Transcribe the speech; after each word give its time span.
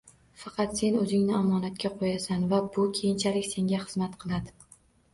Faqat 0.43 0.71
sen 0.79 0.97
oʻzingni 1.01 1.35
omonatga 1.41 1.93
qoʻyasan 2.01 2.49
va 2.57 2.65
bu 2.79 2.89
keyinchalik 3.01 3.49
senga 3.55 3.87
xizmat 3.89 4.21
qiladi. 4.27 4.61